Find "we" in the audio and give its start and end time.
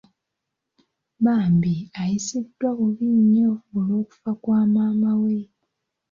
5.21-5.35